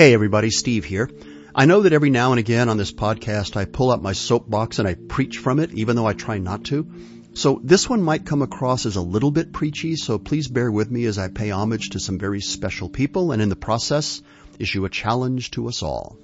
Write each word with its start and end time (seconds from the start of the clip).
Hey 0.00 0.14
everybody, 0.14 0.48
Steve 0.48 0.86
here. 0.86 1.10
I 1.54 1.66
know 1.66 1.82
that 1.82 1.92
every 1.92 2.08
now 2.08 2.32
and 2.32 2.38
again 2.38 2.70
on 2.70 2.78
this 2.78 2.90
podcast 2.90 3.54
I 3.54 3.66
pull 3.66 3.90
up 3.90 4.00
my 4.00 4.14
soapbox 4.14 4.78
and 4.78 4.88
I 4.88 4.94
preach 4.94 5.36
from 5.36 5.60
it, 5.60 5.74
even 5.74 5.94
though 5.94 6.06
I 6.06 6.14
try 6.14 6.38
not 6.38 6.64
to. 6.70 6.90
So 7.34 7.60
this 7.62 7.86
one 7.86 8.00
might 8.00 8.24
come 8.24 8.40
across 8.40 8.86
as 8.86 8.96
a 8.96 9.02
little 9.02 9.30
bit 9.30 9.52
preachy, 9.52 9.96
so 9.96 10.18
please 10.18 10.48
bear 10.48 10.72
with 10.72 10.90
me 10.90 11.04
as 11.04 11.18
I 11.18 11.28
pay 11.28 11.50
homage 11.50 11.90
to 11.90 12.00
some 12.00 12.18
very 12.18 12.40
special 12.40 12.88
people 12.88 13.32
and 13.32 13.42
in 13.42 13.50
the 13.50 13.56
process 13.56 14.22
issue 14.58 14.86
a 14.86 14.88
challenge 14.88 15.50
to 15.50 15.68
us 15.68 15.82
all. 15.82 16.16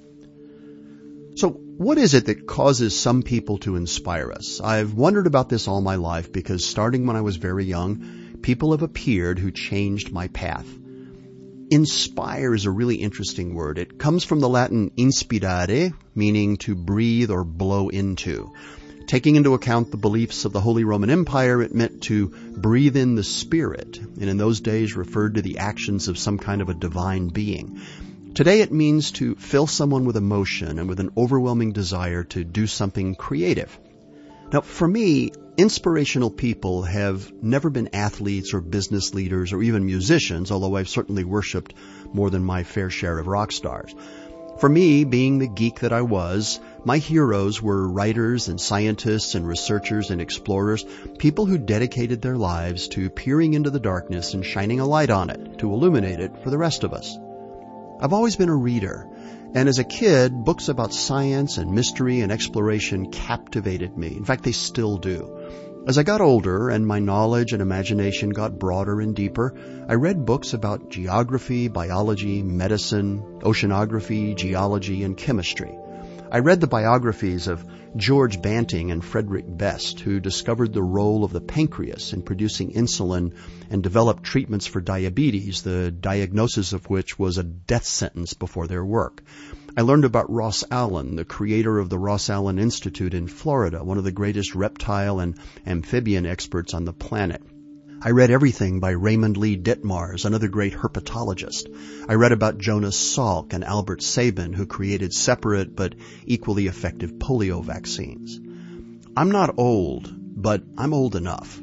So 1.35 1.51
what 1.51 1.99
is 1.99 2.15
it 2.15 2.25
that 2.25 2.47
causes 2.47 2.99
some 2.99 3.23
people 3.23 3.59
to 3.59 3.77
inspire 3.77 4.33
us? 4.33 4.59
I've 4.59 4.95
wondered 4.95 5.27
about 5.27 5.51
this 5.51 5.69
all 5.69 5.83
my 5.83 5.97
life 5.97 6.33
because 6.33 6.65
starting 6.65 7.07
when 7.07 7.17
I 7.17 7.21
was 7.21 7.37
very 7.37 7.67
young, 7.67 8.39
people 8.41 8.71
have 8.71 8.81
appeared 8.81 9.39
who 9.39 9.51
changed 9.51 10.13
my 10.13 10.29
path. 10.29 10.67
Inspire 11.69 12.55
is 12.55 12.65
a 12.65 12.71
really 12.71 12.95
interesting 12.95 13.55
word. 13.55 13.79
It 13.79 13.99
comes 13.99 14.23
from 14.23 14.39
the 14.39 14.49
Latin 14.49 14.93
inspirare, 14.97 15.93
meaning 16.15 16.59
to 16.59 16.77
breathe 16.77 17.31
or 17.31 17.43
blow 17.43 17.89
into. 17.89 18.53
Taking 19.09 19.35
into 19.35 19.55
account 19.55 19.91
the 19.91 19.97
beliefs 19.97 20.45
of 20.45 20.53
the 20.53 20.61
Holy 20.61 20.85
Roman 20.85 21.11
Empire, 21.11 21.63
it 21.63 21.75
meant 21.75 22.03
to 22.03 22.29
breathe 22.29 22.97
in 22.97 23.17
the 23.17 23.25
Spirit, 23.25 23.99
and 23.99 24.31
in 24.31 24.37
those 24.37 24.61
days 24.61 24.95
referred 24.95 25.35
to 25.35 25.43
the 25.43 25.59
actions 25.59 26.07
of 26.07 26.19
some 26.19 26.39
kind 26.39 26.63
of 26.63 26.69
a 26.69 26.75
divine 26.75 27.29
being. 27.29 27.81
Today 28.35 28.61
it 28.61 28.73
means 28.73 29.11
to 29.13 29.35
fill 29.35 29.67
someone 29.67 30.05
with 30.05 30.17
emotion 30.17 30.79
and 30.79 30.89
with 30.89 31.01
an 31.01 31.11
overwhelming 31.17 31.73
desire 31.73 32.23
to 32.25 32.45
do 32.45 32.69
something 32.69 33.17
creative. 33.17 33.77
Now, 34.53 34.61
for 34.61 34.87
me, 34.87 35.33
inspirational 35.57 36.31
people 36.31 36.83
have 36.83 37.33
never 37.43 37.71
been 37.71 37.95
athletes 37.95 38.53
or 38.53 38.61
business 38.61 39.15
leaders 39.15 39.53
or 39.53 39.63
even 39.63 39.87
musicians, 39.87 40.51
although 40.51 40.77
I've 40.77 40.89
certainly 40.89 41.25
worshiped 41.25 41.75
more 42.13 42.31
than 42.31 42.45
my 42.45 42.63
fair 42.63 42.91
share 42.91 43.19
of 43.19 43.27
rock 43.27 43.53
stars. 43.53 43.95
For 44.59 44.69
me, 44.69 45.05
being 45.05 45.39
the 45.39 45.49
geek 45.49 45.81
that 45.81 45.93
I 45.93 46.01
was, 46.01 46.61
my 46.85 46.97
heroes 46.97 47.61
were 47.61 47.89
writers 47.89 48.49
and 48.49 48.59
scientists 48.59 49.35
and 49.35 49.47
researchers 49.47 50.11
and 50.11 50.21
explorers, 50.21 50.85
people 51.19 51.45
who 51.45 51.59
dedicated 51.59 52.23
their 52.23 52.37
lives 52.37 52.89
to 52.89 53.11
peering 53.11 53.53
into 53.53 53.69
the 53.71 53.81
darkness 53.81 54.33
and 54.33 54.45
shining 54.45 54.81
a 54.81 54.87
light 54.87 55.11
on 55.11 55.29
it 55.29 55.59
to 55.59 55.73
illuminate 55.73 56.21
it 56.21 56.43
for 56.43 56.49
the 56.49 56.59
rest 56.59 56.85
of 56.85 56.95
us. 56.95 57.19
I've 58.01 58.15
always 58.15 58.37
been 58.37 58.49
a 58.49 58.57
reader, 58.57 59.09
and 59.55 59.69
as 59.69 59.79
a 59.79 59.85
kid, 59.85 60.45
books 60.45 60.69
about 60.69 60.93
science 60.93 61.59
and 61.59 61.73
mystery 61.73 62.21
and 62.21 62.31
exploration 62.31 63.11
captivated 63.11 63.97
me. 63.97 64.09
In 64.09 64.25
fact, 64.25 64.43
they 64.45 64.53
still 64.53 64.99
do. 64.99 65.39
As 65.87 65.99
I 65.99 66.03
got 66.03 66.21
older 66.21 66.69
and 66.69 66.85
my 66.85 66.99
knowledge 66.99 67.53
and 67.53 67.63
imagination 67.63 68.31
got 68.31 68.59
broader 68.59 69.01
and 69.01 69.15
deeper, 69.15 69.55
I 69.89 69.95
read 69.95 70.27
books 70.27 70.53
about 70.53 70.91
geography, 70.91 71.69
biology, 71.69 72.43
medicine, 72.43 73.23
oceanography, 73.43 74.35
geology, 74.37 75.05
and 75.05 75.17
chemistry. 75.17 75.73
I 76.29 76.41
read 76.41 76.61
the 76.61 76.67
biographies 76.67 77.47
of 77.47 77.65
George 77.97 78.43
Banting 78.43 78.91
and 78.91 79.05
Frederick 79.05 79.45
Best, 79.47 80.01
who 80.01 80.19
discovered 80.19 80.73
the 80.73 80.83
role 80.83 81.23
of 81.23 81.33
the 81.33 81.41
pancreas 81.41 82.13
in 82.13 82.23
producing 82.23 82.73
insulin 82.73 83.35
and 83.71 83.81
developed 83.83 84.25
treatments 84.25 84.67
for 84.67 84.81
diabetes, 84.81 85.63
the 85.63 85.93
diagnosis 85.93 86.73
of 86.73 86.91
which 86.91 87.17
was 87.17 87.39
a 87.39 87.45
death 87.45 87.85
sentence 87.85 88.35
before 88.35 88.67
their 88.67 88.85
work. 88.85 89.23
I 89.77 89.83
learned 89.83 90.05
about 90.05 90.33
Ross 90.33 90.65
Allen, 90.71 91.15
the 91.15 91.25
creator 91.25 91.79
of 91.79 91.91
the 91.91 91.99
Ross 91.99 92.29
Allen 92.29 92.59
Institute 92.59 93.15
in 93.15 93.29
Florida, 93.29 93.85
one 93.85 93.99
of 93.99 94.05
the 94.05 94.11
greatest 94.11 94.55
reptile 94.55 95.21
and 95.21 95.39
amphibian 95.65 96.27
experts 96.27 96.75
on 96.75 96.85
the 96.85 96.93
planet. 96.93 97.43
I 98.03 98.11
read 98.11 98.31
everything 98.31 98.79
by 98.79 98.91
Raymond 98.91 99.39
Lee 99.39 99.57
Ditmars, 99.57 100.27
another 100.27 100.49
great 100.49 100.75
herpetologist. 100.75 101.67
I 102.07 102.15
read 102.15 102.33
about 102.33 102.59
Jonas 102.59 102.95
Salk 102.95 103.55
and 103.55 103.65
Albert 103.65 104.03
Sabin, 104.03 104.53
who 104.53 104.67
created 104.67 105.15
separate 105.15 105.75
but 105.75 105.95
equally 106.27 106.67
effective 106.67 107.13
polio 107.15 107.65
vaccines. 107.65 108.39
I'm 109.17 109.31
not 109.31 109.59
old, 109.59 110.13
but 110.15 110.63
I'm 110.77 110.93
old 110.93 111.17
enough. 111.17 111.59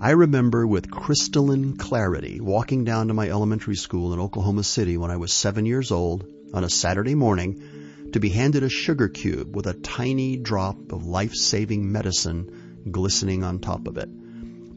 I 0.00 0.10
remember 0.10 0.66
with 0.66 0.90
crystalline 0.90 1.78
clarity 1.78 2.40
walking 2.40 2.84
down 2.84 3.08
to 3.08 3.14
my 3.14 3.30
elementary 3.30 3.76
school 3.76 4.12
in 4.12 4.20
Oklahoma 4.20 4.64
City 4.64 4.98
when 4.98 5.10
I 5.10 5.16
was 5.16 5.32
seven 5.32 5.64
years 5.64 5.90
old 5.90 6.26
on 6.52 6.62
a 6.62 6.70
Saturday 6.70 7.14
morning 7.14 8.10
to 8.12 8.20
be 8.20 8.28
handed 8.28 8.64
a 8.64 8.68
sugar 8.68 9.08
cube 9.08 9.56
with 9.56 9.66
a 9.66 9.72
tiny 9.72 10.36
drop 10.36 10.92
of 10.92 11.06
life-saving 11.06 11.90
medicine 11.90 12.86
glistening 12.90 13.44
on 13.44 13.60
top 13.60 13.88
of 13.88 13.96
it. 13.96 14.10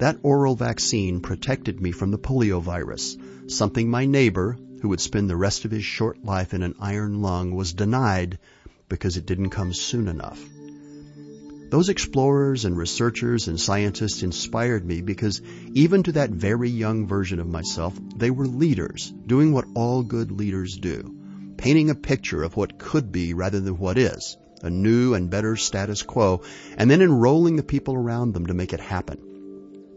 That 0.03 0.19
oral 0.21 0.57
vaccine 0.57 1.21
protected 1.21 1.79
me 1.79 1.93
from 1.93 2.11
the 2.11 2.17
polio 2.17 2.61
virus, 2.61 3.15
something 3.47 3.89
my 3.89 4.05
neighbor, 4.05 4.57
who 4.81 4.89
would 4.89 4.99
spend 4.99 5.29
the 5.29 5.37
rest 5.37 5.63
of 5.63 5.71
his 5.71 5.85
short 5.85 6.25
life 6.25 6.53
in 6.53 6.61
an 6.61 6.75
iron 6.77 7.21
lung, 7.21 7.55
was 7.55 7.71
denied 7.71 8.37
because 8.89 9.15
it 9.15 9.25
didn't 9.25 9.51
come 9.51 9.71
soon 9.71 10.09
enough. 10.09 10.43
Those 11.69 11.87
explorers 11.87 12.65
and 12.65 12.75
researchers 12.75 13.47
and 13.47 13.57
scientists 13.57 14.23
inspired 14.23 14.85
me 14.85 15.01
because 15.01 15.41
even 15.71 16.03
to 16.03 16.11
that 16.11 16.31
very 16.31 16.69
young 16.69 17.07
version 17.07 17.39
of 17.39 17.47
myself, 17.47 17.97
they 18.17 18.29
were 18.29 18.45
leaders, 18.45 19.09
doing 19.25 19.53
what 19.53 19.69
all 19.73 20.03
good 20.03 20.33
leaders 20.33 20.75
do, 20.75 21.15
painting 21.55 21.89
a 21.89 21.95
picture 21.95 22.43
of 22.43 22.57
what 22.57 22.77
could 22.77 23.13
be 23.13 23.33
rather 23.33 23.61
than 23.61 23.77
what 23.77 23.97
is, 23.97 24.35
a 24.61 24.69
new 24.69 25.13
and 25.13 25.29
better 25.29 25.55
status 25.55 26.03
quo, 26.03 26.41
and 26.75 26.91
then 26.91 27.01
enrolling 27.01 27.55
the 27.55 27.63
people 27.63 27.95
around 27.95 28.33
them 28.33 28.47
to 28.47 28.53
make 28.53 28.73
it 28.73 28.81
happen. 28.81 29.32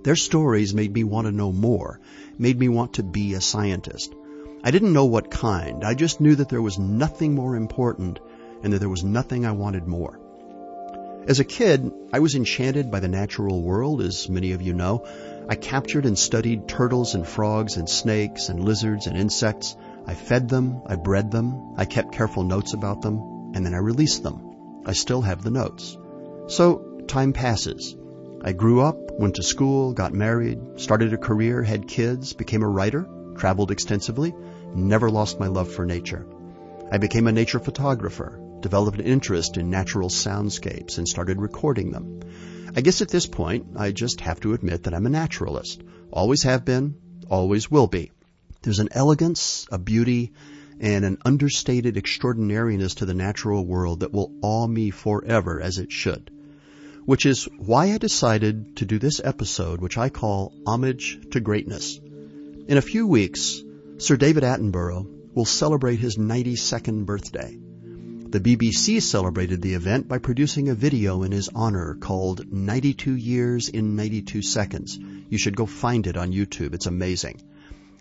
Their 0.07 0.15
stories 0.15 0.73
made 0.73 0.95
me 0.95 1.03
want 1.03 1.27
to 1.27 1.33
know 1.33 1.51
more, 1.51 1.99
made 2.39 2.57
me 2.57 2.69
want 2.69 2.93
to 2.93 3.03
be 3.03 3.35
a 3.35 3.41
scientist. 3.41 4.15
I 4.63 4.71
didn't 4.71 4.93
know 4.93 5.07
what 5.07 5.33
kind. 5.33 5.83
I 5.83 5.95
just 5.95 6.21
knew 6.21 6.37
that 6.37 6.49
there 6.49 6.63
was 6.63 6.79
nothing 6.79 7.35
more 7.35 7.57
important 7.57 8.21
and 8.63 8.73
that 8.73 8.79
there 8.79 8.89
was 8.89 9.03
nothing 9.03 9.45
I 9.45 9.51
wanted 9.51 9.89
more. 9.89 10.21
As 11.27 11.41
a 11.41 11.45
kid, 11.45 11.91
I 12.13 12.21
was 12.21 12.37
enchanted 12.37 12.89
by 12.89 13.01
the 13.01 13.09
natural 13.09 13.61
world, 13.61 14.01
as 14.01 14.29
many 14.29 14.53
of 14.53 14.63
you 14.63 14.75
know. 14.75 15.05
I 15.49 15.57
captured 15.57 16.07
and 16.07 16.17
studied 16.17 16.69
turtles 16.69 17.17
and 17.17 17.27
frogs 17.27 17.77
and 17.77 17.89
snakes 17.89 18.49
and 18.49 18.63
lizards 18.63 19.09
and 19.09 19.19
insects. 19.19 19.75
I 20.07 20.15
fed 20.15 20.49
them, 20.49 20.83
I 20.87 20.95
bred 20.95 21.33
them, 21.33 21.75
I 21.77 21.85
kept 21.85 22.15
careful 22.15 22.45
notes 22.45 22.75
about 22.75 23.03
them, 23.03 23.19
and 23.57 23.67
then 23.67 23.75
I 23.75 23.79
released 23.79 24.23
them. 24.23 24.83
I 24.87 24.93
still 24.93 25.23
have 25.23 25.43
the 25.43 25.51
notes. 25.51 25.99
So, 26.47 27.03
time 27.09 27.33
passes. 27.33 27.97
I 28.47 28.53
grew 28.53 28.81
up, 28.81 29.11
went 29.19 29.35
to 29.35 29.43
school, 29.43 29.93
got 29.93 30.15
married, 30.15 30.61
started 30.77 31.13
a 31.13 31.19
career, 31.19 31.65
had 31.65 31.89
kids, 31.89 32.33
became 32.33 32.63
a 32.63 32.69
writer, 32.69 33.05
traveled 33.37 33.73
extensively, 33.73 34.37
never 34.73 35.11
lost 35.11 35.41
my 35.41 35.49
love 35.49 35.69
for 35.69 35.85
nature. 35.85 36.25
I 36.93 36.99
became 36.99 37.27
a 37.27 37.33
nature 37.33 37.59
photographer, 37.59 38.41
developed 38.61 39.01
an 39.01 39.05
interest 39.05 39.57
in 39.57 39.69
natural 39.69 40.11
soundscapes, 40.11 40.97
and 40.97 41.09
started 41.09 41.41
recording 41.41 41.91
them. 41.91 42.21
I 42.77 42.83
guess 42.83 43.03
at 43.03 43.09
this 43.09 43.27
point, 43.27 43.67
I 43.75 43.91
just 43.91 44.21
have 44.21 44.39
to 44.43 44.55
admit 44.55 44.85
that 44.85 44.95
I'm 44.95 45.07
a 45.07 45.11
naturalist. 45.11 45.83
Always 46.13 46.45
have 46.45 46.65
been, 46.65 46.95
always 47.29 47.69
will 47.69 47.89
be. 47.89 48.13
There's 48.63 48.79
an 48.79 48.91
elegance, 48.93 49.67
a 49.73 49.79
beauty, 49.79 50.35
and 50.79 51.05
an 51.05 51.19
understated 51.25 51.97
extraordinariness 51.97 52.95
to 52.97 53.07
the 53.07 53.15
natural 53.15 53.67
world 53.67 54.01
that 54.01 54.13
will 54.13 54.31
awe 54.41 54.69
me 54.69 54.91
forever 54.91 55.61
as 55.61 55.79
it 55.79 55.91
should 55.91 56.31
which 57.07 57.25
is 57.25 57.45
why 57.57 57.93
I 57.93 57.99
decided 57.99 58.77
to 58.79 58.85
do 58.85 58.99
this 58.99 59.21
episode, 59.23 59.81
which 59.81 59.97
I 59.97 60.09
call 60.09 60.53
Homage 60.67 61.21
to 61.31 61.41
Greatness. 61.41 62.01
In 62.67 62.77
a 62.77 62.83
few 62.83 63.07
weeks, 63.07 63.63
Sir 63.99 64.17
David 64.17 64.43
Attenborough 64.43 65.07
will 65.33 65.45
celebrate 65.45 66.01
his 66.01 66.17
92nd 66.17 67.07
birthday. 67.07 67.57
The 68.29 68.41
BBC 68.41 69.01
celebrated 69.01 69.63
the 69.63 69.75
event 69.75 70.09
by 70.09 70.19
producing 70.19 70.69
a 70.69 70.75
video 70.75 71.23
in 71.23 71.31
his 71.31 71.49
honor 71.55 71.95
called 71.95 72.53
92 72.53 73.15
Years 73.15 73.69
in 73.69 73.95
92 73.95 74.43
Seconds. 74.43 74.99
You 75.31 75.39
should 75.39 75.57
go 75.57 75.65
find 75.65 76.09
it 76.09 76.17
on 76.17 76.33
YouTube. 76.33 76.75
It's 76.75 76.87
amazing. 76.87 77.41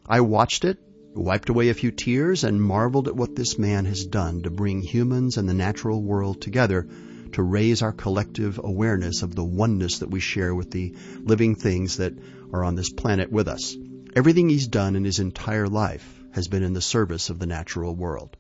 I 0.10 0.22
watched 0.22 0.66
it, 0.66 0.80
wiped 1.14 1.50
away 1.50 1.70
a 1.70 1.76
few 1.76 1.92
tears, 1.92 2.44
and 2.44 2.60
marveled 2.60 3.08
at 3.08 3.16
what 3.16 3.36
this 3.36 3.60
man 3.60 3.86
has 3.86 4.04
done 4.04 4.42
to 4.42 4.50
bring 4.50 4.82
humans 4.82 5.38
and 5.38 5.48
the 5.48 5.54
natural 5.54 6.02
world 6.02 6.42
together 6.42 6.88
to 7.36 7.44
raise 7.44 7.82
our 7.82 7.92
collective 7.92 8.62
awareness 8.64 9.22
of 9.22 9.36
the 9.36 9.44
oneness 9.44 10.00
that 10.00 10.10
we 10.10 10.22
share 10.22 10.56
with 10.56 10.72
the 10.72 10.96
living 11.20 11.54
things 11.54 11.98
that 11.98 12.14
are 12.54 12.64
on 12.64 12.76
this 12.76 12.90
planet 12.90 13.30
with 13.30 13.50
us. 13.50 13.76
Everything 14.16 14.48
he's 14.48 14.68
done 14.68 14.96
in 14.96 15.04
his 15.04 15.20
entire 15.20 15.68
life 15.68 16.24
has 16.32 16.48
been 16.48 16.64
in 16.64 16.72
the 16.72 16.80
service 16.80 17.30
of 17.30 17.38
the 17.38 17.46
natural 17.46 17.94
world. 17.94 18.38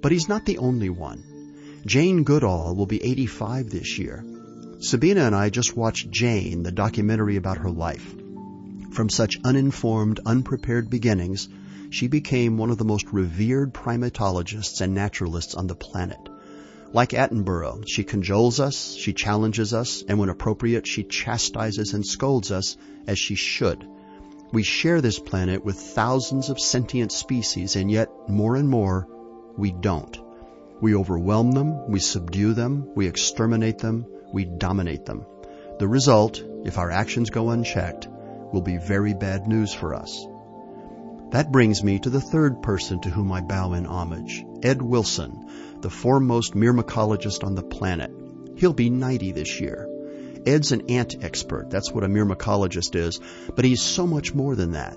But 0.00 0.12
he's 0.12 0.28
not 0.28 0.46
the 0.46 0.58
only 0.58 0.88
one. 0.88 1.82
Jane 1.84 2.22
Goodall 2.22 2.76
will 2.76 2.86
be 2.86 3.02
85 3.02 3.70
this 3.70 3.98
year. 3.98 4.24
Sabina 4.78 5.22
and 5.22 5.34
I 5.34 5.50
just 5.50 5.76
watched 5.76 6.08
Jane, 6.08 6.62
the 6.62 6.70
documentary 6.70 7.34
about 7.34 7.58
her 7.58 7.70
life. 7.70 8.14
From 8.92 9.08
such 9.08 9.40
uninformed, 9.42 10.20
unprepared 10.24 10.88
beginnings, 10.90 11.48
she 11.90 12.06
became 12.06 12.56
one 12.56 12.70
of 12.70 12.78
the 12.78 12.84
most 12.84 13.06
revered 13.12 13.74
primatologists 13.74 14.80
and 14.80 14.94
naturalists 14.94 15.56
on 15.56 15.66
the 15.66 15.74
planet. 15.74 16.20
Like 16.96 17.10
Attenborough, 17.10 17.86
she 17.86 18.04
cajoles 18.04 18.58
us, 18.58 18.94
she 18.94 19.12
challenges 19.12 19.74
us, 19.74 20.02
and 20.08 20.18
when 20.18 20.30
appropriate, 20.30 20.86
she 20.86 21.04
chastises 21.04 21.92
and 21.92 22.06
scolds 22.06 22.50
us 22.50 22.78
as 23.06 23.18
she 23.18 23.34
should. 23.34 23.86
We 24.50 24.62
share 24.62 25.02
this 25.02 25.18
planet 25.18 25.62
with 25.62 25.76
thousands 25.76 26.48
of 26.48 26.58
sentient 26.58 27.12
species, 27.12 27.76
and 27.76 27.90
yet, 27.90 28.08
more 28.30 28.56
and 28.56 28.70
more, 28.70 29.06
we 29.58 29.72
don't. 29.72 30.18
We 30.80 30.94
overwhelm 30.94 31.52
them, 31.52 31.86
we 31.86 32.00
subdue 32.00 32.54
them, 32.54 32.88
we 32.94 33.06
exterminate 33.06 33.76
them, 33.76 34.06
we 34.32 34.46
dominate 34.46 35.04
them. 35.04 35.26
The 35.78 35.88
result, 35.88 36.42
if 36.64 36.78
our 36.78 36.90
actions 36.90 37.28
go 37.28 37.50
unchecked, 37.50 38.08
will 38.54 38.62
be 38.62 38.78
very 38.78 39.12
bad 39.12 39.46
news 39.46 39.74
for 39.74 39.94
us. 39.94 40.26
That 41.32 41.52
brings 41.52 41.84
me 41.84 41.98
to 41.98 42.08
the 42.08 42.22
third 42.22 42.62
person 42.62 43.02
to 43.02 43.10
whom 43.10 43.32
I 43.32 43.42
bow 43.42 43.74
in 43.74 43.84
homage, 43.84 44.46
Ed 44.62 44.80
Wilson, 44.80 45.44
the 45.86 45.90
foremost 45.90 46.54
myrmecologist 46.54 47.44
on 47.44 47.54
the 47.54 47.62
planet. 47.62 48.10
He'll 48.56 48.72
be 48.72 48.90
90 48.90 49.30
this 49.30 49.60
year. 49.60 49.88
Ed's 50.44 50.72
an 50.72 50.90
ant 50.90 51.22
expert. 51.22 51.70
That's 51.70 51.92
what 51.92 52.02
a 52.02 52.08
myrmecologist 52.08 52.96
is. 52.96 53.20
But 53.54 53.64
he's 53.64 53.82
so 53.82 54.04
much 54.04 54.34
more 54.34 54.56
than 54.56 54.72
that. 54.72 54.96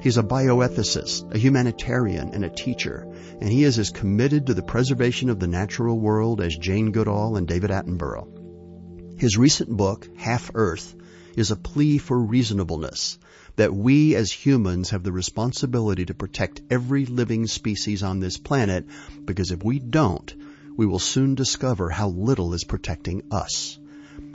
He's 0.00 0.16
a 0.16 0.22
bioethicist, 0.22 1.34
a 1.34 1.38
humanitarian, 1.38 2.30
and 2.32 2.46
a 2.46 2.48
teacher. 2.48 3.06
And 3.42 3.50
he 3.50 3.62
is 3.64 3.78
as 3.78 3.90
committed 3.90 4.46
to 4.46 4.54
the 4.54 4.62
preservation 4.62 5.28
of 5.28 5.38
the 5.38 5.48
natural 5.48 6.00
world 6.00 6.40
as 6.40 6.56
Jane 6.56 6.92
Goodall 6.92 7.36
and 7.36 7.46
David 7.46 7.68
Attenborough. 7.68 9.20
His 9.20 9.36
recent 9.36 9.68
book, 9.68 10.08
Half 10.16 10.50
Earth, 10.54 10.94
is 11.36 11.50
a 11.50 11.56
plea 11.56 11.98
for 11.98 12.18
reasonableness, 12.18 13.18
that 13.56 13.74
we 13.74 14.14
as 14.14 14.32
humans 14.32 14.90
have 14.90 15.02
the 15.02 15.12
responsibility 15.12 16.06
to 16.06 16.14
protect 16.14 16.62
every 16.70 17.06
living 17.06 17.46
species 17.46 18.02
on 18.02 18.20
this 18.20 18.38
planet, 18.38 18.86
because 19.24 19.50
if 19.50 19.62
we 19.62 19.78
don't, 19.78 20.34
we 20.76 20.86
will 20.86 20.98
soon 20.98 21.34
discover 21.34 21.90
how 21.90 22.08
little 22.08 22.54
is 22.54 22.64
protecting 22.64 23.22
us. 23.30 23.78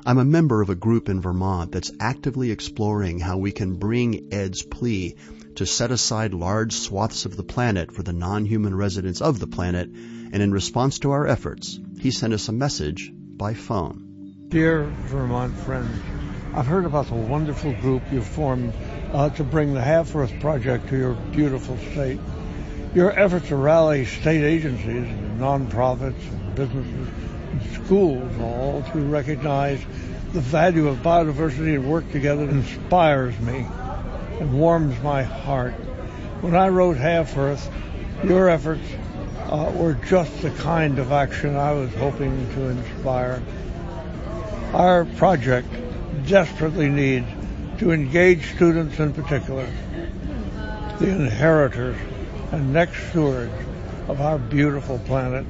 I'm 0.06 0.20
a 0.20 0.26
member 0.26 0.62
of 0.62 0.70
a 0.70 0.76
group 0.76 1.10
in 1.10 1.22
Vermont 1.22 1.72
that's 1.72 1.92
actively 2.00 2.52
exploring 2.52 3.20
how 3.20 3.38
we 3.38 3.52
can 3.52 3.76
bring 3.76 4.30
Ed's 4.32 4.64
plea 4.64 5.16
to 5.56 5.66
set 5.66 5.92
aside 5.92 6.34
large 6.34 6.74
swaths 6.74 7.26
of 7.26 7.36
the 7.36 7.44
planet 7.44 7.92
for 7.92 8.04
the 8.04 8.14
non-human 8.14 8.76
residents 8.76 9.22
of 9.22 9.40
the 9.40 9.48
planet, 9.48 9.90
and 9.90 10.42
in 10.42 10.52
response 10.52 11.00
to 11.00 11.12
our 11.12 11.26
efforts, 11.28 11.80
he 12.00 12.12
sent 12.12 12.34
us 12.34 12.48
a 12.48 12.54
message 12.54 13.12
by 13.14 13.54
phone. 13.54 14.36
Dear 14.50 14.84
Vermont 15.08 15.56
friends, 15.58 16.00
I've 16.54 16.68
heard 16.68 16.86
about 16.86 17.08
the 17.08 17.16
wonderful 17.16 17.74
group 17.74 18.04
you've 18.12 18.28
formed 18.28 18.74
uh, 19.14 19.30
to 19.32 19.44
bring 19.44 19.74
the 19.74 19.82
Half 19.82 20.16
Earth 20.16 20.34
Project 20.40 20.90
to 20.90 20.98
your 20.98 21.14
beautiful 21.14 21.78
state. 21.92 22.20
Your 22.94 23.18
effort 23.18 23.46
to 23.46 23.56
rally 23.56 24.06
state 24.06 24.44
agencies, 24.44 24.88
and 25.04 25.40
nonprofits, 25.40 26.22
and 26.32 26.56
businesses, 26.56 27.08
and 27.52 27.86
schools 27.86 28.40
all 28.42 28.84
to 28.92 29.00
recognize 29.00 29.80
the 30.34 30.42
value 30.42 30.88
of 30.88 30.98
biodiversity 30.98 31.76
and 31.76 31.90
work 31.90 32.12
together 32.12 32.44
inspires 32.44 33.38
me 33.40 33.66
and 34.40 34.60
warms 34.60 35.02
my 35.02 35.24
heart. 35.24 35.74
When 36.42 36.56
I 36.56 36.70
wrote 36.70 36.98
Half 36.98 37.38
Earth, 37.38 37.72
your 38.24 38.50
efforts 38.50 38.88
uh, 39.46 39.72
were 39.76 39.94
just 39.94 40.42
the 40.42 40.52
kind 40.52 41.00
of 41.00 41.12
action 41.12 41.56
I 41.56 41.72
was 41.72 41.94
hoping 41.96 42.48
to 42.56 42.70
inspire. 42.70 43.42
Our 44.74 45.06
project 45.06 45.70
desperately 46.28 46.90
needs 46.90 47.28
to 47.80 47.92
engage 47.92 48.56
students 48.56 49.00
in 49.00 49.14
particular, 49.14 49.68
the 51.00 51.10
inheritors 51.10 51.98
and 52.52 52.74
next 52.74 53.10
stewards 53.10 53.54
of 54.08 54.22
our 54.22 54.38
beautiful 54.38 55.00
planet. 55.00 55.46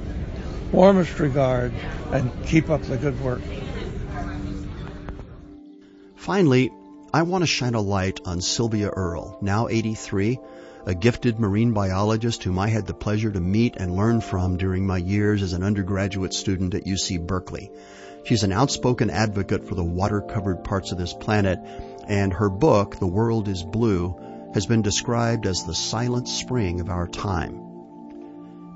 Warmest 0.72 1.20
regards 1.20 1.76
and 2.12 2.32
keep 2.46 2.70
up 2.70 2.82
the 2.82 2.98
good 2.98 3.20
work. 3.22 3.42
Finally, 6.16 6.72
I 7.14 7.22
want 7.22 7.44
to 7.44 7.48
shine 7.48 7.74
a 7.74 7.82
light 7.82 8.20
on 8.26 8.42
Sylvia 8.42 8.90
Earle, 8.90 9.38
now 9.42 9.70
83, 9.70 10.40
a 10.86 10.94
gifted 10.94 11.40
marine 11.40 11.72
biologist 11.72 12.44
whom 12.44 12.60
I 12.60 12.68
had 12.68 12.86
the 12.86 12.94
pleasure 12.94 13.32
to 13.32 13.40
meet 13.40 13.78
and 13.78 13.96
learn 13.96 14.20
from 14.20 14.58
during 14.58 14.86
my 14.86 14.98
years 14.98 15.42
as 15.42 15.54
an 15.54 15.64
undergraduate 15.64 16.34
student 16.34 16.74
at 16.76 16.84
UC 16.84 17.26
Berkeley. 17.26 17.72
She's 18.26 18.44
an 18.44 18.52
outspoken 18.52 19.10
advocate 19.10 19.70
for 19.70 19.76
the 19.76 19.84
water-covered 19.84 20.66
parts 20.66 20.92
of 20.92 20.98
this 20.98 21.14
planet, 21.14 21.60
and 22.08 22.34
her 22.34 22.50
book, 22.50 22.98
The 22.98 23.08
World 23.08 23.48
is 23.48 23.64
Blue, 23.64 24.16
has 24.54 24.66
been 24.66 24.82
described 24.82 25.46
as 25.46 25.64
the 25.64 25.76
silent 25.76 26.28
spring 26.28 26.80
of 26.80 26.90
our 26.90 27.08
time. 27.08 27.62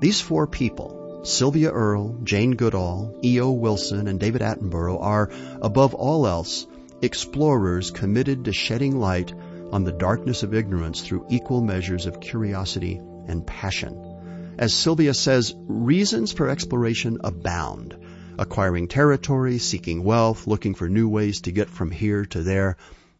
These 0.00 0.20
four 0.20 0.46
people, 0.46 1.20
Sylvia 1.24 1.70
Earle, 1.70 2.18
Jane 2.24 2.52
Goodall, 2.52 3.14
E.O. 3.24 3.52
Wilson, 3.52 4.06
and 4.08 4.20
David 4.20 4.42
Attenborough, 4.42 5.00
are, 5.00 5.30
above 5.60 5.94
all 5.94 6.26
else, 6.26 6.66
explorers 7.00 7.90
committed 7.90 8.44
to 8.44 8.52
shedding 8.52 8.98
light 8.98 9.32
on 9.70 9.84
the 9.84 9.92
darkness 9.92 10.42
of 10.42 10.54
ignorance 10.54 11.00
through 11.00 11.26
equal 11.30 11.62
measures 11.62 12.06
of 12.06 12.20
curiosity 12.20 13.00
and 13.26 13.46
passion. 13.46 14.54
As 14.58 14.74
Sylvia 14.74 15.14
says, 15.14 15.54
reasons 15.66 16.32
for 16.32 16.48
exploration 16.48 17.18
abound 17.24 17.96
acquiring 18.38 18.88
territory, 18.88 19.58
seeking 19.58 20.04
wealth, 20.04 20.46
looking 20.46 20.74
for 20.74 20.88
new 20.88 21.08
ways 21.08 21.42
to 21.42 21.52
get 21.52 21.68
from 21.68 21.90
here 21.90 22.24
to 22.26 22.42
there. 22.42 22.76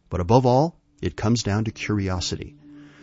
But 0.09 0.21
above 0.21 0.45
all, 0.45 0.79
it 1.01 1.15
comes 1.15 1.43
down 1.43 1.65
to 1.65 1.71
curiosity. 1.71 2.55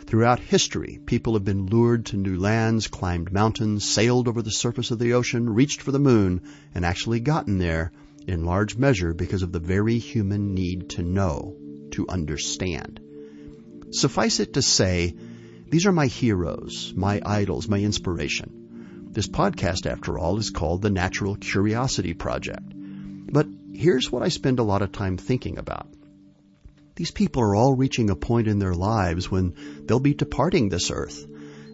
Throughout 0.06 0.41
history, 0.41 0.99
people 1.06 1.35
have 1.35 1.44
been 1.44 1.67
lured 1.67 2.06
to 2.06 2.17
new 2.17 2.37
lands, 2.37 2.88
climbed 2.88 3.32
mountains, 3.32 3.85
sailed 3.85 4.26
over 4.26 4.43
the 4.43 4.50
surface 4.50 4.91
of 4.91 4.99
the 4.99 5.12
ocean, 5.12 5.49
reached 5.49 5.82
for 5.82 5.93
the 5.93 5.99
moon, 5.99 6.43
and 6.75 6.85
actually 6.85 7.20
gotten 7.20 7.58
there 7.58 7.93
in 8.26 8.44
large 8.44 8.76
measure 8.76 9.14
because 9.14 9.43
of 9.43 9.52
the 9.52 9.61
very 9.61 9.99
human 9.99 10.55
need 10.55 10.91
to 10.91 11.02
know, 11.02 11.56
to 11.93 12.08
understand. 12.08 13.00
Suffice 13.91 14.41
it 14.41 14.55
to 14.55 14.62
say, 14.62 15.14
these 15.69 15.87
are 15.87 15.93
my 15.93 16.06
heroes, 16.06 16.93
my 16.97 17.23
idols, 17.25 17.69
my 17.69 17.79
inspiration. 17.79 19.08
This 19.12 19.29
podcast, 19.29 19.87
after 19.87 20.19
all, 20.19 20.38
is 20.38 20.50
called 20.50 20.82
the 20.82 20.91
Natural 20.91 21.37
Curiosity 21.37 22.14
Project. 22.14 22.73
But 23.32 23.47
here's 23.73 24.11
what 24.11 24.23
I 24.23 24.29
spend 24.29 24.58
a 24.58 24.64
lot 24.64 24.82
of 24.82 24.91
time 24.91 25.17
thinking 25.17 25.58
about. 25.58 25.88
These 27.00 27.12
people 27.12 27.41
are 27.41 27.55
all 27.55 27.75
reaching 27.75 28.11
a 28.11 28.14
point 28.14 28.47
in 28.47 28.58
their 28.58 28.75
lives 28.75 29.31
when 29.31 29.55
they'll 29.87 30.00
be 30.00 30.12
departing 30.12 30.69
this 30.69 30.91
earth. 30.91 31.26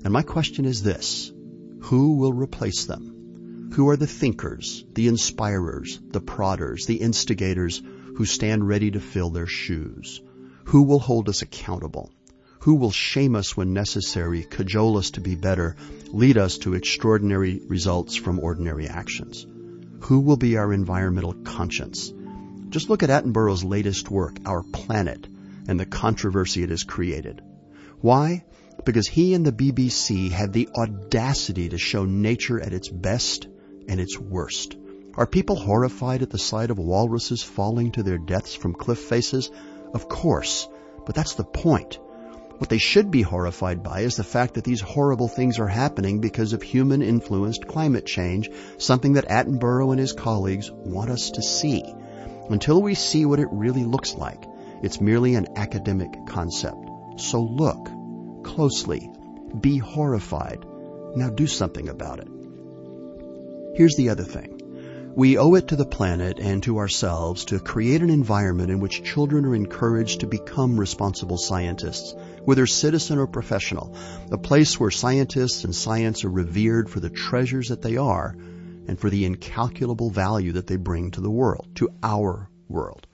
And 0.05 0.13
my 0.13 0.23
question 0.23 0.65
is 0.65 0.85
this. 0.85 1.33
Who 1.81 2.19
will 2.19 2.33
replace 2.33 2.85
them? 2.85 3.73
Who 3.75 3.89
are 3.89 3.97
the 3.97 4.07
thinkers, 4.07 4.85
the 4.95 5.09
inspirers, 5.09 5.99
the 6.13 6.21
prodders, 6.21 6.87
the 6.87 6.99
instigators 7.03 7.83
who 8.15 8.25
stand 8.25 8.69
ready 8.69 8.93
to 8.93 9.01
fill 9.01 9.31
their 9.31 9.49
shoes? 9.49 10.23
Who 10.67 10.83
will 10.83 11.01
hold 11.01 11.29
us 11.29 11.43
accountable? 11.43 12.13
Who 12.61 12.77
will 12.77 12.93
shame 12.93 13.35
us 13.35 13.57
when 13.57 13.73
necessary, 13.73 14.45
cajole 14.45 14.97
us 14.97 15.11
to 15.11 15.21
be 15.21 15.35
better, 15.35 15.75
lead 16.13 16.39
us 16.39 16.59
to 16.59 16.75
extraordinary 16.75 17.61
results 17.67 18.15
from 18.15 18.39
ordinary 18.39 18.87
actions? 18.87 19.45
Who 20.03 20.21
will 20.21 20.37
be 20.37 20.57
our 20.57 20.73
environmental 20.73 21.35
conscience? 21.35 22.13
Just 22.77 22.91
look 22.91 23.03
at 23.03 23.09
Attenborough's 23.09 23.65
latest 23.65 24.11
work, 24.11 24.37
Our 24.45 24.63
Planet, 24.63 25.27
and 25.67 25.81
the 25.81 25.87
controversy 25.87 26.63
it 26.63 26.69
has 26.69 26.85
created. 26.85 27.41
Why? 28.03 28.45
Because 28.85 29.09
he 29.09 29.33
and 29.33 29.47
the 29.47 29.51
BBC 29.51 30.31
had 30.31 30.53
the 30.53 30.69
audacity 30.77 31.71
to 31.71 31.79
show 31.79 32.05
nature 32.05 32.61
at 32.61 32.75
its 32.75 32.91
best 32.91 33.49
and 33.89 33.99
its 33.99 34.19
worst. 34.19 34.77
Are 35.15 35.27
people 35.27 35.57
horrified 35.57 36.21
at 36.21 36.29
the 36.29 36.39
sight 36.39 36.71
of 36.71 36.79
walruses 36.79 37.43
falling 37.43 37.93
to 37.93 38.03
their 38.03 38.19
deaths 38.19 38.55
from 38.55 38.75
cliff 38.75 38.99
faces? 38.99 39.51
Of 39.95 40.11
course, 40.11 40.69
but 41.07 41.15
that's 41.15 41.33
the 41.33 41.45
point. 41.45 41.99
What 42.59 42.69
they 42.69 42.77
should 42.77 43.11
be 43.11 43.23
horrified 43.23 43.83
by 43.83 44.01
is 44.01 44.17
the 44.17 44.23
fact 44.23 44.53
that 44.53 44.65
these 44.65 44.83
horrible 44.83 45.29
things 45.29 45.59
are 45.59 45.67
happening 45.67 46.21
because 46.21 46.53
of 46.53 46.63
human 46.63 47.01
influenced 47.01 47.67
climate 47.67 48.05
change, 48.05 48.51
something 48.77 49.15
that 49.15 49.31
Attenborough 49.31 49.93
and 49.93 49.99
his 49.99 50.13
colleagues 50.13 50.71
want 50.71 51.09
us 51.09 51.31
to 51.31 51.43
see. 51.43 51.83
Until 52.49 52.81
we 52.81 52.95
see 52.95 53.27
what 53.27 53.41
it 53.41 53.49
really 53.51 53.85
looks 53.85 54.15
like, 54.15 54.45
it's 54.83 55.01
merely 55.01 55.35
an 55.35 55.49
academic 55.57 56.11
concept. 56.29 56.89
So 57.17 57.43
look 57.43 57.91
closely, 58.45 59.11
be 59.61 59.79
horrified. 59.79 60.65
Now 61.17 61.31
do 61.31 61.47
something 61.47 61.89
about 61.89 62.21
it. 62.21 62.29
Here's 63.75 63.97
the 63.97 64.11
other 64.11 64.23
thing. 64.23 65.13
We 65.17 65.39
owe 65.39 65.55
it 65.55 65.69
to 65.69 65.77
the 65.77 65.87
planet 65.87 66.39
and 66.39 66.63
to 66.65 66.79
ourselves 66.79 67.47
to 67.47 67.59
create 67.59 68.03
an 68.03 68.11
environment 68.11 68.71
in 68.71 68.81
which 68.81 69.03
children 69.03 69.47
are 69.47 69.55
encouraged 69.55 70.21
to 70.21 70.27
become 70.27 70.79
responsible 70.79 71.39
scientists, 71.39 72.15
whether 72.45 72.67
citizen 72.67 73.19
or 73.19 73.27
professional, 73.27 73.97
a 74.31 74.39
place 74.39 74.79
where 74.79 74.91
scientists 74.91 75.65
and 75.65 75.75
science 75.75 76.25
are 76.25 76.31
revered 76.31 76.91
for 76.91 77.01
the 77.01 77.11
treasures 77.11 77.69
that 77.69 77.83
they 77.83 77.97
are 77.97 78.37
and 78.87 78.99
for 78.99 79.11
the 79.11 79.25
incalculable 79.25 80.11
value 80.11 80.53
that 80.53 80.67
they 80.67 80.77
bring 80.77 81.11
to 81.13 81.21
the 81.21 81.31
world, 81.31 81.67
to 81.77 81.89
our 82.03 82.49
world. 82.69 83.07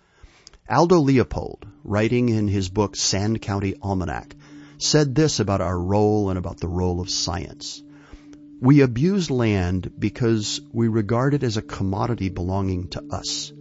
Aldo 0.69 1.00
Leopold, 1.00 1.67
writing 1.85 2.29
in 2.29 2.49
his 2.49 2.69
book 2.69 2.97
Sand 2.97 3.43
County 3.43 3.75
Almanac, 3.83 4.35
said 4.79 5.14
this 5.14 5.41
about 5.41 5.61
our 5.61 5.79
role 5.79 6.31
and 6.31 6.38
about 6.38 6.59
the 6.59 6.69
role 6.69 7.00
of 7.00 7.11
science. 7.11 7.83
We 8.61 8.81
abuse 8.81 9.31
land 9.31 9.93
because 9.99 10.61
we 10.73 10.88
regard 10.88 11.35
it 11.35 11.43
as 11.43 11.57
a 11.57 11.62
commodity 11.62 12.29
belonging 12.29 12.88
to 12.88 13.02
us. 13.11 13.52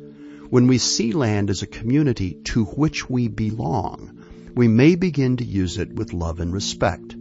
When 0.50 0.68
we 0.68 0.77
see 0.77 1.12
land 1.12 1.50
as 1.50 1.62
a 1.62 1.68
community 1.68 2.34
to 2.46 2.65
which 2.65 3.10
we 3.10 3.27
belong, 3.27 4.24
we 4.56 4.68
may 4.68 4.96
begin 4.96 5.38
to 5.38 5.46
use 5.46 5.77
it 5.77 5.94
with 5.94 6.13
love 6.13 6.39
and 6.39 6.53
respect. 6.53 7.15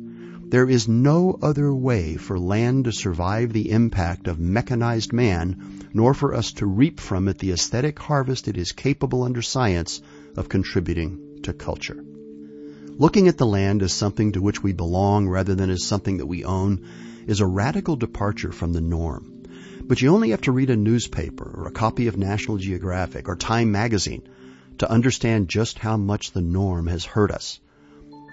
There 0.51 0.69
is 0.69 0.89
no 0.89 1.39
other 1.41 1.73
way 1.73 2.17
for 2.17 2.37
land 2.37 2.87
to 2.87 2.93
survive 2.93 3.53
the 3.53 3.71
impact 3.71 4.27
of 4.27 4.41
mechanized 4.41 5.13
man, 5.13 5.87
nor 5.95 6.13
for 6.13 6.35
us 6.35 6.51
to 6.55 6.67
reap 6.67 6.99
from 6.99 7.29
it 7.29 7.39
the 7.39 7.53
aesthetic 7.53 8.01
harvest 8.01 8.49
it 8.49 8.57
is 8.57 8.73
capable 8.73 9.23
under 9.23 9.43
science 9.43 10.03
of 10.37 10.49
contributing 10.49 11.39
to 11.45 11.53
culture. 11.53 12.05
Looking 12.89 13.29
at 13.29 13.39
the 13.39 13.47
land 13.47 13.81
as 13.85 13.93
something 13.93 14.33
to 14.33 14.43
which 14.43 14.61
we 14.61 14.73
belong 14.73 15.29
rather 15.29 15.55
than 15.55 15.71
as 15.71 15.85
something 15.85 16.17
that 16.17 16.27
we 16.27 16.45
own 16.45 16.85
is 17.29 17.39
a 17.39 17.47
radical 17.47 17.95
departure 17.95 18.51
from 18.51 18.73
the 18.73 18.81
norm. 18.81 19.45
But 19.83 20.03
you 20.03 20.09
only 20.09 20.31
have 20.31 20.41
to 20.43 20.53
read 20.53 20.71
a 20.71 20.77
newspaper 20.77 21.49
or 21.49 21.69
a 21.69 21.73
copy 21.73 22.09
of 22.09 22.17
National 22.17 22.57
Geographic 22.57 23.29
or 23.29 23.37
Time 23.37 23.71
magazine 23.71 24.23
to 24.79 24.91
understand 24.91 25.49
just 25.49 25.79
how 25.79 25.97
much 25.97 26.33
the 26.33 26.43
norm 26.43 26.89
has 26.89 27.05
hurt 27.05 27.31
us. 27.31 27.61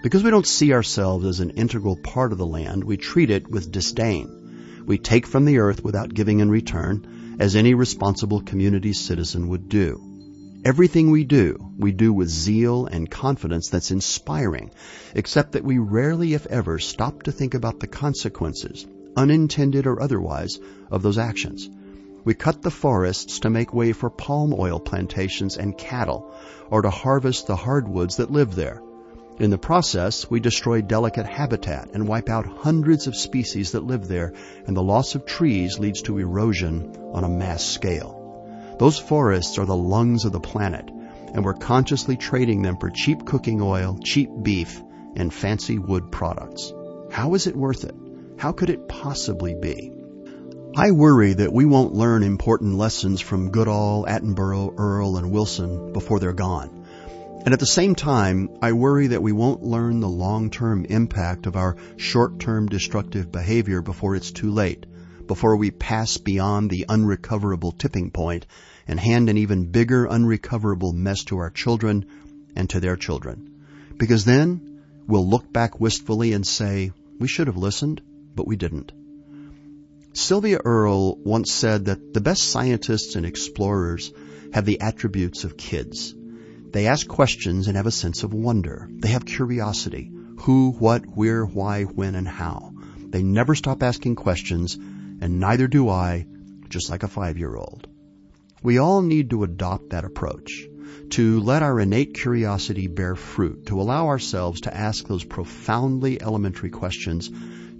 Because 0.00 0.22
we 0.22 0.30
don't 0.30 0.46
see 0.46 0.72
ourselves 0.72 1.26
as 1.26 1.40
an 1.40 1.50
integral 1.50 1.96
part 1.96 2.30
of 2.30 2.38
the 2.38 2.46
land, 2.46 2.84
we 2.84 2.96
treat 2.96 3.30
it 3.30 3.50
with 3.50 3.72
disdain. 3.72 4.84
We 4.86 4.96
take 4.96 5.26
from 5.26 5.44
the 5.44 5.58
earth 5.58 5.82
without 5.82 6.14
giving 6.14 6.38
in 6.38 6.50
return, 6.50 7.36
as 7.40 7.56
any 7.56 7.74
responsible 7.74 8.40
community 8.40 8.92
citizen 8.92 9.48
would 9.48 9.68
do. 9.68 10.00
Everything 10.64 11.10
we 11.10 11.24
do, 11.24 11.72
we 11.76 11.90
do 11.90 12.12
with 12.12 12.28
zeal 12.28 12.86
and 12.86 13.10
confidence 13.10 13.70
that's 13.70 13.90
inspiring, 13.90 14.70
except 15.16 15.52
that 15.52 15.64
we 15.64 15.78
rarely, 15.78 16.32
if 16.34 16.46
ever, 16.46 16.78
stop 16.78 17.24
to 17.24 17.32
think 17.32 17.54
about 17.54 17.80
the 17.80 17.86
consequences, 17.88 18.86
unintended 19.16 19.88
or 19.88 20.00
otherwise, 20.00 20.60
of 20.92 21.02
those 21.02 21.18
actions. 21.18 21.68
We 22.24 22.34
cut 22.34 22.62
the 22.62 22.70
forests 22.70 23.40
to 23.40 23.50
make 23.50 23.74
way 23.74 23.92
for 23.92 24.10
palm 24.10 24.54
oil 24.56 24.78
plantations 24.78 25.56
and 25.56 25.76
cattle, 25.76 26.32
or 26.70 26.82
to 26.82 26.90
harvest 26.90 27.48
the 27.48 27.56
hardwoods 27.56 28.18
that 28.18 28.30
live 28.30 28.54
there. 28.54 28.80
In 29.38 29.50
the 29.50 29.58
process, 29.58 30.28
we 30.28 30.40
destroy 30.40 30.80
delicate 30.80 31.26
habitat 31.26 31.90
and 31.94 32.08
wipe 32.08 32.28
out 32.28 32.44
hundreds 32.44 33.06
of 33.06 33.14
species 33.14 33.70
that 33.70 33.86
live 33.86 34.08
there, 34.08 34.32
and 34.66 34.76
the 34.76 34.82
loss 34.82 35.14
of 35.14 35.26
trees 35.26 35.78
leads 35.78 36.02
to 36.02 36.18
erosion 36.18 36.96
on 37.12 37.22
a 37.22 37.28
mass 37.28 37.64
scale. 37.64 38.16
Those 38.80 38.98
forests 38.98 39.56
are 39.58 39.64
the 39.64 39.76
lungs 39.76 40.24
of 40.24 40.32
the 40.32 40.40
planet, 40.40 40.90
and 41.32 41.44
we're 41.44 41.54
consciously 41.54 42.16
trading 42.16 42.62
them 42.62 42.78
for 42.78 42.90
cheap 42.90 43.26
cooking 43.26 43.62
oil, 43.62 44.00
cheap 44.02 44.28
beef, 44.42 44.82
and 45.14 45.32
fancy 45.32 45.78
wood 45.78 46.10
products. 46.10 46.72
How 47.12 47.34
is 47.34 47.46
it 47.46 47.54
worth 47.54 47.84
it? 47.84 47.94
How 48.38 48.50
could 48.50 48.70
it 48.70 48.88
possibly 48.88 49.54
be? 49.54 49.92
I 50.76 50.90
worry 50.90 51.34
that 51.34 51.52
we 51.52 51.64
won't 51.64 51.94
learn 51.94 52.24
important 52.24 52.74
lessons 52.74 53.20
from 53.20 53.50
Goodall, 53.50 54.04
Attenborough, 54.04 54.74
Earle, 54.76 55.16
and 55.16 55.30
Wilson 55.30 55.92
before 55.92 56.18
they're 56.18 56.32
gone. 56.32 56.77
And 57.44 57.54
at 57.54 57.60
the 57.60 57.66
same 57.66 57.94
time, 57.94 58.50
I 58.60 58.72
worry 58.72 59.08
that 59.08 59.22
we 59.22 59.32
won't 59.32 59.62
learn 59.62 60.00
the 60.00 60.08
long-term 60.08 60.84
impact 60.84 61.46
of 61.46 61.56
our 61.56 61.76
short-term 61.96 62.66
destructive 62.66 63.32
behavior 63.32 63.80
before 63.80 64.16
it's 64.16 64.32
too 64.32 64.50
late, 64.50 64.84
before 65.26 65.56
we 65.56 65.70
pass 65.70 66.18
beyond 66.18 66.68
the 66.68 66.84
unrecoverable 66.88 67.72
tipping 67.72 68.10
point 68.10 68.46
and 68.86 69.00
hand 69.00 69.30
an 69.30 69.38
even 69.38 69.70
bigger 69.70 70.06
unrecoverable 70.06 70.92
mess 70.92 71.24
to 71.24 71.38
our 71.38 71.50
children 71.50 72.04
and 72.54 72.68
to 72.70 72.80
their 72.80 72.96
children. 72.96 73.64
Because 73.96 74.24
then 74.24 74.82
we'll 75.06 75.26
look 75.26 75.50
back 75.52 75.80
wistfully 75.80 76.32
and 76.32 76.46
say, 76.46 76.92
we 77.18 77.28
should 77.28 77.46
have 77.46 77.56
listened, 77.56 78.02
but 78.34 78.46
we 78.46 78.56
didn't. 78.56 78.92
Sylvia 80.12 80.58
Earle 80.64 81.16
once 81.16 81.52
said 81.52 81.86
that 81.86 82.12
the 82.12 82.20
best 82.20 82.50
scientists 82.50 83.14
and 83.14 83.24
explorers 83.24 84.12
have 84.52 84.64
the 84.64 84.80
attributes 84.80 85.44
of 85.44 85.56
kids. 85.56 86.14
They 86.70 86.86
ask 86.86 87.08
questions 87.08 87.66
and 87.66 87.76
have 87.76 87.86
a 87.86 87.90
sense 87.90 88.22
of 88.22 88.34
wonder. 88.34 88.88
They 88.90 89.08
have 89.08 89.24
curiosity. 89.24 90.10
Who, 90.40 90.72
what, 90.72 91.04
where, 91.06 91.44
why, 91.44 91.84
when, 91.84 92.14
and 92.14 92.28
how. 92.28 92.72
They 92.98 93.22
never 93.22 93.54
stop 93.54 93.82
asking 93.82 94.16
questions, 94.16 94.74
and 94.74 95.40
neither 95.40 95.66
do 95.66 95.88
I, 95.88 96.26
just 96.68 96.90
like 96.90 97.02
a 97.02 97.08
five-year-old. 97.08 97.88
We 98.62 98.78
all 98.78 99.02
need 99.02 99.30
to 99.30 99.44
adopt 99.44 99.90
that 99.90 100.04
approach, 100.04 100.68
to 101.10 101.40
let 101.40 101.62
our 101.62 101.80
innate 101.80 102.14
curiosity 102.14 102.86
bear 102.86 103.16
fruit, 103.16 103.66
to 103.66 103.80
allow 103.80 104.08
ourselves 104.08 104.62
to 104.62 104.76
ask 104.76 105.06
those 105.06 105.24
profoundly 105.24 106.20
elementary 106.20 106.70
questions, 106.70 107.30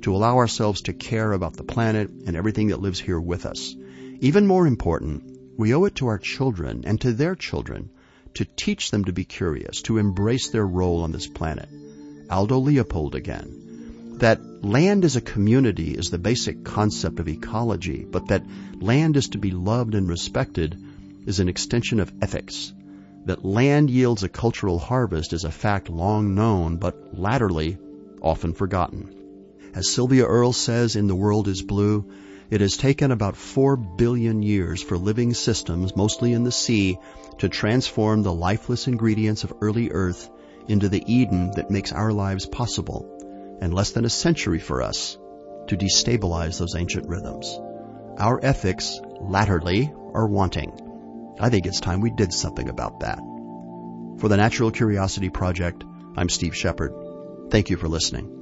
to 0.02 0.14
allow 0.14 0.36
ourselves 0.36 0.82
to 0.82 0.92
care 0.92 1.32
about 1.32 1.56
the 1.56 1.64
planet 1.64 2.08
and 2.08 2.36
everything 2.36 2.68
that 2.68 2.80
lives 2.80 2.98
here 2.98 3.20
with 3.20 3.44
us. 3.44 3.74
Even 4.20 4.46
more 4.46 4.66
important, 4.66 5.58
we 5.58 5.74
owe 5.74 5.84
it 5.84 5.96
to 5.96 6.06
our 6.06 6.18
children 6.18 6.84
and 6.86 7.00
to 7.02 7.12
their 7.12 7.34
children 7.34 7.90
to 8.38 8.44
teach 8.44 8.92
them 8.92 9.04
to 9.04 9.12
be 9.12 9.24
curious, 9.24 9.82
to 9.82 9.98
embrace 9.98 10.50
their 10.50 10.64
role 10.64 11.02
on 11.02 11.10
this 11.10 11.26
planet. 11.26 11.68
Aldo 12.30 12.58
Leopold 12.58 13.16
again. 13.16 14.16
That 14.18 14.64
land 14.64 15.04
as 15.04 15.16
a 15.16 15.20
community 15.20 15.90
is 15.92 16.10
the 16.10 16.18
basic 16.18 16.62
concept 16.62 17.18
of 17.18 17.26
ecology, 17.26 18.06
but 18.08 18.28
that 18.28 18.44
land 18.80 19.16
is 19.16 19.30
to 19.30 19.38
be 19.38 19.50
loved 19.50 19.96
and 19.96 20.08
respected 20.08 20.80
is 21.26 21.40
an 21.40 21.48
extension 21.48 21.98
of 21.98 22.12
ethics. 22.22 22.72
That 23.24 23.44
land 23.44 23.90
yields 23.90 24.22
a 24.22 24.28
cultural 24.28 24.78
harvest 24.78 25.32
is 25.32 25.42
a 25.42 25.50
fact 25.50 25.90
long 25.90 26.36
known, 26.36 26.76
but 26.76 27.18
latterly 27.18 27.76
often 28.22 28.52
forgotten. 28.52 29.16
As 29.74 29.90
Sylvia 29.90 30.24
Earle 30.24 30.52
says 30.52 30.94
in 30.94 31.08
The 31.08 31.16
World 31.16 31.48
is 31.48 31.62
Blue, 31.62 32.04
it 32.50 32.60
has 32.60 32.76
taken 32.76 33.10
about 33.10 33.36
four 33.36 33.76
billion 33.76 34.42
years 34.42 34.82
for 34.82 34.96
living 34.96 35.34
systems, 35.34 35.94
mostly 35.94 36.32
in 36.32 36.44
the 36.44 36.52
sea, 36.52 36.98
to 37.38 37.48
transform 37.48 38.22
the 38.22 38.32
lifeless 38.32 38.86
ingredients 38.86 39.44
of 39.44 39.52
early 39.60 39.90
Earth 39.90 40.30
into 40.66 40.88
the 40.88 41.02
Eden 41.06 41.50
that 41.52 41.70
makes 41.70 41.92
our 41.92 42.12
lives 42.12 42.46
possible, 42.46 43.58
and 43.60 43.74
less 43.74 43.92
than 43.92 44.04
a 44.04 44.10
century 44.10 44.58
for 44.58 44.82
us 44.82 45.18
to 45.68 45.76
destabilize 45.76 46.58
those 46.58 46.74
ancient 46.74 47.08
rhythms. 47.08 47.58
Our 48.18 48.40
ethics, 48.42 49.00
latterly, 49.20 49.92
are 50.14 50.26
wanting. 50.26 51.36
I 51.40 51.50
think 51.50 51.66
it's 51.66 51.80
time 51.80 52.00
we 52.00 52.10
did 52.10 52.32
something 52.32 52.68
about 52.68 53.00
that. 53.00 53.18
For 54.18 54.28
the 54.28 54.36
Natural 54.36 54.70
Curiosity 54.70 55.30
Project, 55.30 55.84
I'm 56.16 56.28
Steve 56.28 56.56
Shepard. 56.56 56.92
Thank 57.50 57.70
you 57.70 57.76
for 57.76 57.88
listening. 57.88 58.37